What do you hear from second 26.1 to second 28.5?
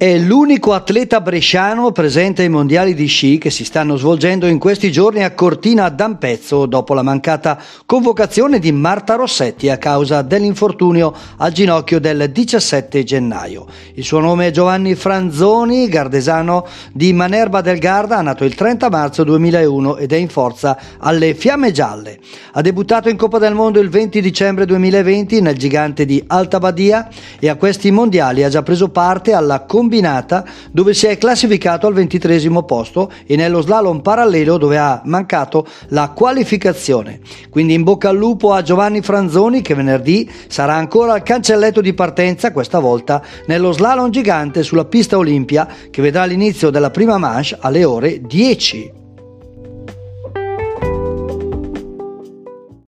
Alta Badia e a questi mondiali ha